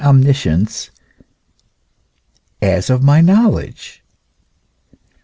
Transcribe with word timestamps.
omniscience 0.03 0.89
as 2.59 2.89
of 2.89 3.03
my 3.03 3.21
knowledge. 3.21 4.01